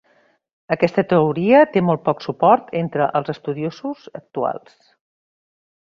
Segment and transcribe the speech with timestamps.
[0.75, 4.85] Aquesta teoria té molt poc suport entre els estudiosos actuals.